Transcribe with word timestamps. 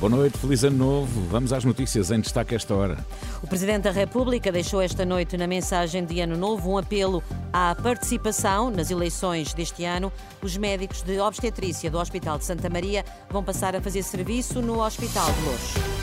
Boa 0.00 0.08
noite, 0.08 0.38
feliz 0.38 0.64
ano 0.64 0.78
novo. 0.78 1.20
Vamos 1.28 1.52
às 1.52 1.62
notícias 1.62 2.10
em 2.10 2.18
destaque 2.18 2.54
esta 2.54 2.74
hora. 2.74 3.04
O 3.42 3.46
Presidente 3.46 3.82
da 3.82 3.90
República 3.90 4.50
deixou 4.50 4.80
esta 4.80 5.04
noite 5.04 5.36
na 5.36 5.46
mensagem 5.46 6.06
de 6.06 6.18
Ano 6.22 6.38
Novo 6.38 6.70
um 6.70 6.78
apelo 6.78 7.22
à 7.52 7.74
participação 7.74 8.70
nas 8.70 8.90
eleições 8.90 9.52
deste 9.52 9.84
ano. 9.84 10.10
Os 10.42 10.56
médicos 10.56 11.02
de 11.02 11.20
obstetrícia 11.20 11.90
do 11.90 11.98
Hospital 11.98 12.38
de 12.38 12.46
Santa 12.46 12.70
Maria 12.70 13.04
vão 13.28 13.44
passar 13.44 13.76
a 13.76 13.80
fazer 13.82 14.02
serviço 14.02 14.62
no 14.62 14.82
Hospital 14.82 15.30
de 15.34 15.40
Louros. 15.42 15.99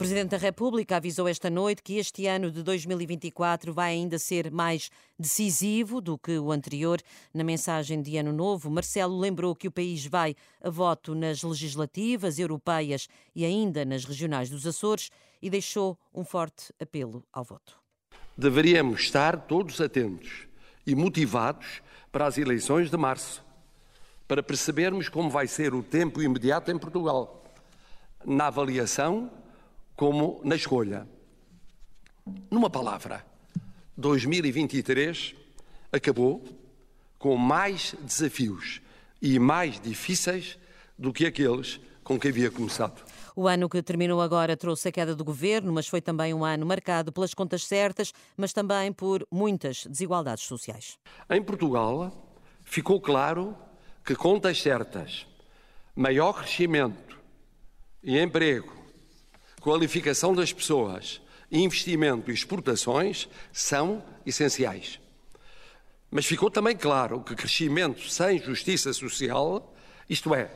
O 0.00 0.02
Presidente 0.02 0.30
da 0.30 0.38
República 0.38 0.96
avisou 0.96 1.28
esta 1.28 1.50
noite 1.50 1.82
que 1.82 1.98
este 1.98 2.26
ano 2.26 2.50
de 2.50 2.62
2024 2.62 3.70
vai 3.70 3.92
ainda 3.92 4.18
ser 4.18 4.50
mais 4.50 4.90
decisivo 5.18 6.00
do 6.00 6.16
que 6.16 6.38
o 6.38 6.50
anterior. 6.50 6.98
Na 7.34 7.44
mensagem 7.44 8.00
de 8.00 8.16
Ano 8.16 8.32
Novo, 8.32 8.70
Marcelo 8.70 9.18
lembrou 9.18 9.54
que 9.54 9.68
o 9.68 9.70
país 9.70 10.06
vai 10.06 10.34
a 10.64 10.70
voto 10.70 11.14
nas 11.14 11.42
legislativas, 11.42 12.38
europeias 12.38 13.08
e 13.36 13.44
ainda 13.44 13.84
nas 13.84 14.06
regionais 14.06 14.48
dos 14.48 14.66
Açores 14.66 15.10
e 15.42 15.50
deixou 15.50 15.98
um 16.14 16.24
forte 16.24 16.72
apelo 16.80 17.22
ao 17.30 17.44
voto. 17.44 17.78
Deveríamos 18.34 19.02
estar 19.02 19.36
todos 19.36 19.82
atentos 19.82 20.48
e 20.86 20.94
motivados 20.94 21.82
para 22.10 22.26
as 22.26 22.38
eleições 22.38 22.90
de 22.90 22.96
março, 22.96 23.44
para 24.26 24.42
percebermos 24.42 25.10
como 25.10 25.28
vai 25.28 25.46
ser 25.46 25.74
o 25.74 25.82
tempo 25.82 26.22
imediato 26.22 26.70
em 26.70 26.78
Portugal, 26.78 27.44
na 28.24 28.46
avaliação 28.46 29.30
como 30.00 30.40
na 30.42 30.56
escolha. 30.56 31.06
Numa 32.50 32.70
palavra, 32.70 33.22
2023 33.98 35.34
acabou 35.92 36.42
com 37.18 37.36
mais 37.36 37.94
desafios 38.00 38.80
e 39.20 39.38
mais 39.38 39.78
difíceis 39.78 40.58
do 40.98 41.12
que 41.12 41.26
aqueles 41.26 41.78
com 42.02 42.18
que 42.18 42.28
havia 42.28 42.50
começado. 42.50 43.02
O 43.36 43.46
ano 43.46 43.68
que 43.68 43.82
terminou 43.82 44.22
agora 44.22 44.56
trouxe 44.56 44.88
a 44.88 44.92
queda 44.92 45.14
do 45.14 45.22
governo, 45.22 45.70
mas 45.70 45.86
foi 45.86 46.00
também 46.00 46.32
um 46.32 46.46
ano 46.46 46.64
marcado 46.64 47.12
pelas 47.12 47.34
contas 47.34 47.66
certas, 47.66 48.10
mas 48.38 48.54
também 48.54 48.94
por 48.94 49.26
muitas 49.30 49.84
desigualdades 49.84 50.44
sociais. 50.44 50.96
Em 51.28 51.42
Portugal, 51.42 52.10
ficou 52.64 53.02
claro 53.02 53.54
que 54.02 54.14
contas 54.14 54.62
certas, 54.62 55.26
maior 55.94 56.32
crescimento 56.32 57.20
e 58.02 58.18
emprego 58.18 58.79
qualificação 59.60 60.34
das 60.34 60.52
pessoas, 60.52 61.20
investimento 61.52 62.30
e 62.30 62.34
exportações 62.34 63.28
são 63.52 64.02
essenciais. 64.24 64.98
Mas 66.10 66.26
ficou 66.26 66.50
também 66.50 66.76
claro 66.76 67.20
que 67.20 67.36
crescimento 67.36 68.08
sem 68.08 68.38
justiça 68.38 68.92
social, 68.92 69.72
isto 70.08 70.34
é, 70.34 70.50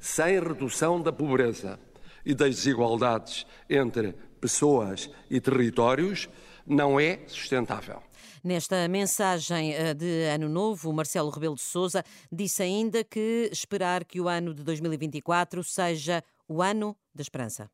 sem 0.00 0.40
redução 0.40 1.02
da 1.02 1.12
pobreza 1.12 1.78
e 2.24 2.34
das 2.34 2.56
desigualdades 2.56 3.46
entre 3.68 4.14
pessoas 4.40 5.10
e 5.30 5.40
territórios, 5.40 6.28
não 6.66 6.98
é 6.98 7.20
sustentável. 7.26 8.02
Nesta 8.42 8.86
mensagem 8.88 9.74
eh, 9.74 9.94
de 9.94 10.24
Ano 10.24 10.48
Novo, 10.48 10.92
Marcelo 10.92 11.30
Rebelo 11.30 11.54
de 11.54 11.62
Sousa 11.62 12.04
disse 12.30 12.62
ainda 12.62 13.02
que 13.02 13.48
esperar 13.50 14.04
que 14.04 14.20
o 14.20 14.28
ano 14.28 14.54
de 14.54 14.62
2024 14.62 15.64
seja 15.64 16.22
o 16.46 16.62
ano 16.62 16.96
da 17.14 17.22
esperança. 17.22 17.70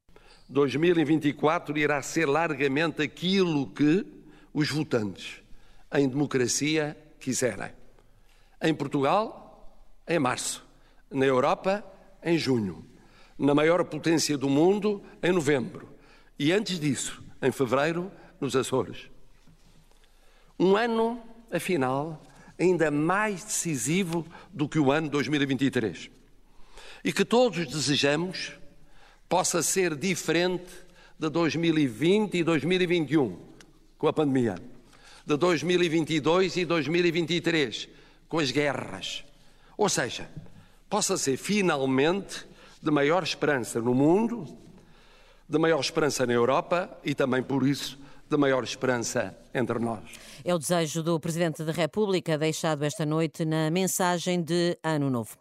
2024 0.48 1.78
irá 1.78 2.02
ser 2.02 2.26
largamente 2.26 3.02
aquilo 3.02 3.68
que 3.68 4.04
os 4.52 4.68
votantes 4.68 5.40
em 5.92 6.08
democracia 6.08 6.96
quiserem. 7.18 7.70
Em 8.60 8.74
Portugal, 8.74 9.86
em 10.06 10.18
março. 10.18 10.64
Na 11.10 11.24
Europa, 11.24 11.84
em 12.22 12.36
junho. 12.36 12.84
Na 13.38 13.54
maior 13.54 13.84
potência 13.84 14.36
do 14.36 14.48
mundo, 14.48 15.02
em 15.22 15.32
novembro. 15.32 15.88
E 16.38 16.52
antes 16.52 16.78
disso, 16.78 17.22
em 17.40 17.50
fevereiro, 17.50 18.10
nos 18.40 18.54
Açores. 18.54 19.08
Um 20.58 20.76
ano, 20.76 21.20
afinal, 21.50 22.22
ainda 22.58 22.90
mais 22.90 23.42
decisivo 23.42 24.26
do 24.52 24.68
que 24.68 24.78
o 24.78 24.92
ano 24.92 25.08
2023. 25.08 26.10
E 27.02 27.12
que 27.12 27.24
todos 27.24 27.66
desejamos 27.66 28.52
possa 29.30 29.62
ser 29.62 29.94
diferente 29.94 30.72
de 31.16 31.30
2020 31.30 32.34
e 32.34 32.42
2021, 32.42 33.38
com 33.96 34.08
a 34.08 34.12
pandemia, 34.12 34.56
de 35.24 35.36
2022 35.36 36.56
e 36.56 36.64
2023, 36.64 37.88
com 38.28 38.40
as 38.40 38.50
guerras. 38.50 39.24
Ou 39.78 39.88
seja, 39.88 40.28
possa 40.88 41.16
ser 41.16 41.36
finalmente 41.36 42.44
de 42.82 42.90
maior 42.90 43.22
esperança 43.22 43.80
no 43.80 43.94
mundo, 43.94 44.48
de 45.48 45.58
maior 45.60 45.78
esperança 45.78 46.26
na 46.26 46.32
Europa 46.32 46.90
e 47.04 47.14
também 47.14 47.40
por 47.40 47.64
isso 47.64 47.96
de 48.30 48.36
maior 48.36 48.62
esperança 48.62 49.36
entre 49.52 49.80
nós. 49.80 50.00
É 50.44 50.54
o 50.54 50.58
desejo 50.58 51.02
do 51.02 51.18
Presidente 51.18 51.64
da 51.64 51.72
República, 51.72 52.38
deixado 52.38 52.84
esta 52.84 53.04
noite 53.04 53.44
na 53.44 53.68
mensagem 53.68 54.40
de 54.40 54.78
Ano 54.84 55.10
Novo. 55.10 55.36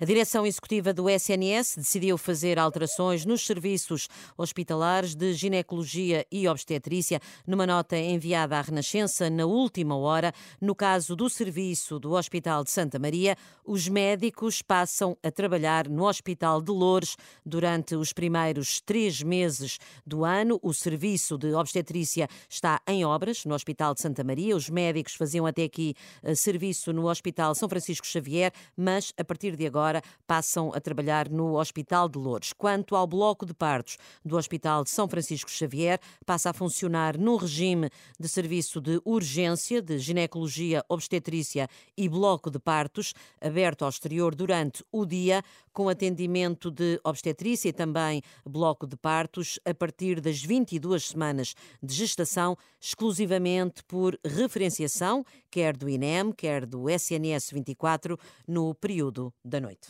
A 0.00 0.04
direção 0.04 0.44
executiva 0.44 0.92
do 0.92 1.08
SNS 1.08 1.76
decidiu 1.76 2.18
fazer 2.18 2.58
alterações 2.58 3.24
nos 3.24 3.46
serviços 3.46 4.08
hospitalares 4.36 5.14
de 5.14 5.32
ginecologia 5.32 6.26
e 6.32 6.48
obstetrícia, 6.48 7.20
numa 7.46 7.64
nota 7.64 7.96
enviada 7.96 8.58
à 8.58 8.60
Renascença 8.60 9.30
na 9.30 9.46
última 9.46 9.96
hora. 9.96 10.32
No 10.60 10.74
caso 10.74 11.14
do 11.14 11.30
serviço 11.30 12.00
do 12.00 12.14
Hospital 12.14 12.64
de 12.64 12.72
Santa 12.72 12.98
Maria, 12.98 13.36
os 13.64 13.86
médicos 13.86 14.60
passam 14.60 15.16
a 15.22 15.30
trabalhar 15.30 15.88
no 15.88 16.04
Hospital 16.04 16.60
de 16.60 16.72
Loures 16.72 17.16
durante 17.46 17.94
os 17.94 18.12
primeiros 18.12 18.80
três 18.80 19.22
meses 19.22 19.78
do 20.04 20.24
ano. 20.24 20.58
O 20.60 20.74
serviço 20.74 21.38
de 21.38 21.54
obstetrícia 21.54 22.28
está 22.48 22.80
em 22.86 23.04
obras 23.04 23.44
no 23.44 23.54
Hospital 23.54 23.94
de 23.94 24.00
Santa 24.00 24.24
Maria. 24.24 24.56
Os 24.56 24.68
médicos 24.68 25.14
faziam 25.14 25.46
até 25.46 25.64
aqui 25.64 25.94
uh, 26.22 26.34
serviço 26.34 26.92
no 26.92 27.08
Hospital 27.08 27.54
São 27.54 27.68
Francisco 27.68 28.06
Xavier, 28.06 28.52
mas 28.76 29.12
a 29.16 29.24
partir 29.24 29.56
de 29.56 29.66
agora 29.66 30.02
passam 30.26 30.72
a 30.74 30.80
trabalhar 30.80 31.28
no 31.28 31.58
Hospital 31.58 32.08
de 32.08 32.18
Lourdes. 32.18 32.52
Quanto 32.52 32.96
ao 32.96 33.06
bloco 33.06 33.46
de 33.46 33.54
partos 33.54 33.96
do 34.24 34.36
Hospital 34.36 34.84
de 34.84 34.90
São 34.90 35.08
Francisco 35.08 35.50
Xavier, 35.50 35.98
passa 36.24 36.50
a 36.50 36.52
funcionar 36.52 37.18
no 37.18 37.36
regime 37.36 37.90
de 38.18 38.28
serviço 38.28 38.80
de 38.80 39.00
urgência 39.04 39.82
de 39.82 39.98
ginecologia 39.98 40.84
obstetrícia 40.88 41.68
e 41.96 42.08
bloco 42.08 42.50
de 42.50 42.58
partos, 42.58 43.14
aberto 43.40 43.82
ao 43.82 43.88
exterior 43.88 44.34
durante 44.34 44.84
o 44.90 45.04
dia, 45.04 45.42
com 45.72 45.88
atendimento 45.88 46.70
de 46.70 47.00
obstetrícia 47.02 47.68
e 47.68 47.72
também 47.72 48.22
bloco 48.44 48.86
de 48.86 48.96
partos 48.96 49.58
a 49.64 49.74
partir 49.74 50.20
das 50.20 50.42
22 50.42 51.08
semanas 51.08 51.54
de 51.82 51.94
gestação, 51.94 52.56
exclusivamente 52.80 53.82
por 53.84 54.18
referenciação, 54.24 55.24
quer 55.50 55.76
do 55.76 55.88
INEM, 55.88 56.32
quer 56.32 56.66
do 56.66 56.88
SNS 56.88 57.50
24, 57.52 58.18
no 58.46 58.74
período 58.74 59.32
da 59.44 59.60
noite. 59.60 59.88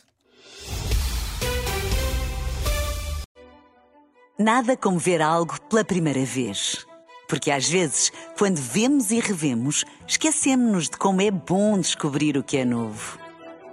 Nada 4.38 4.76
como 4.76 4.98
ver 4.98 5.20
algo 5.20 5.60
pela 5.68 5.84
primeira 5.84 6.24
vez. 6.24 6.86
Porque 7.28 7.50
às 7.50 7.68
vezes, 7.68 8.10
quando 8.36 8.56
vemos 8.56 9.10
e 9.10 9.20
revemos, 9.20 9.84
esquecemos-nos 10.06 10.90
de 10.90 10.98
como 10.98 11.22
é 11.22 11.30
bom 11.30 11.78
descobrir 11.78 12.36
o 12.36 12.42
que 12.42 12.58
é 12.58 12.64
novo. 12.64 13.18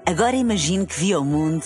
Agora 0.06 0.36
imagine 0.36 0.86
que 0.86 0.98
viu 0.98 1.22
o 1.22 1.26
mundo 1.26 1.66